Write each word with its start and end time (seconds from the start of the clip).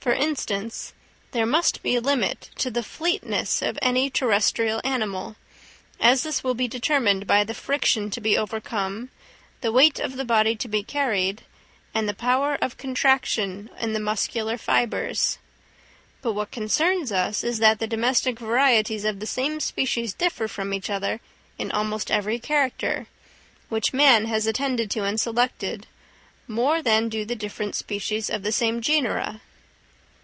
For 0.00 0.14
instance, 0.14 0.94
there 1.32 1.44
must 1.44 1.82
be 1.82 1.94
a 1.94 2.00
limit 2.00 2.48
to 2.56 2.70
the 2.70 2.82
fleetness 2.82 3.60
of 3.60 3.78
any 3.82 4.08
terrestrial 4.08 4.80
animal, 4.82 5.36
as 6.00 6.22
this 6.22 6.42
will 6.42 6.54
be 6.54 6.66
determined 6.66 7.26
by 7.26 7.44
the 7.44 7.52
friction 7.52 8.10
to 8.12 8.20
be 8.22 8.34
overcome, 8.34 9.10
the 9.60 9.70
weight 9.70 9.98
of 10.00 10.16
the 10.16 10.24
body 10.24 10.56
to 10.56 10.68
be 10.68 10.82
carried, 10.82 11.42
and 11.92 12.08
the 12.08 12.14
power 12.14 12.56
of 12.62 12.78
contraction 12.78 13.68
in 13.78 13.92
the 13.92 14.00
muscular 14.00 14.56
fibres. 14.56 15.36
But 16.22 16.32
what 16.32 16.50
concerns 16.50 17.12
us 17.12 17.44
is 17.44 17.58
that 17.58 17.78
the 17.78 17.86
domestic 17.86 18.38
varieties 18.38 19.04
of 19.04 19.20
the 19.20 19.26
same 19.26 19.60
species 19.60 20.14
differ 20.14 20.48
from 20.48 20.72
each 20.72 20.88
other 20.88 21.20
in 21.58 21.70
almost 21.70 22.10
every 22.10 22.38
character, 22.38 23.06
which 23.68 23.92
man 23.92 24.24
has 24.24 24.46
attended 24.46 24.90
to 24.92 25.02
and 25.04 25.20
selected, 25.20 25.86
more 26.48 26.80
than 26.80 27.10
do 27.10 27.26
the 27.26 27.36
distinct 27.36 27.76
species 27.76 28.30
of 28.30 28.42
the 28.42 28.50
same 28.52 28.80
genera. 28.80 29.42